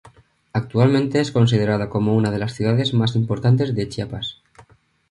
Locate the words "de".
2.31-2.39, 3.75-3.87